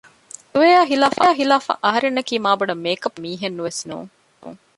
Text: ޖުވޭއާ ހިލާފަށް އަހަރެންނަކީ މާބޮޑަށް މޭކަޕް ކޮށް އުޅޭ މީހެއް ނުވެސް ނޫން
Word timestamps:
ޖުވޭއާ 0.51 0.81
ހިލާފަށް 1.39 1.81
އަހަރެންނަކީ 1.85 2.35
މާބޮޑަށް 2.45 2.83
މޭކަޕް 2.85 3.01
ކޮށް 3.03 3.15
އުޅޭ 3.17 3.21
މީހެއް 3.23 3.57
ނުވެސް 3.57 3.81
ނޫން 3.89 4.09